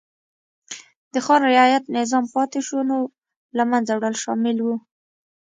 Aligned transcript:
د 1.13 1.15
خان 1.25 1.41
رعیت 1.51 1.83
نظام 1.97 2.25
پاتې 2.33 2.59
شونو 2.67 2.97
له 3.57 3.63
منځه 3.71 3.91
وړل 3.95 4.15
شامل 4.23 4.57
و. 4.61 4.67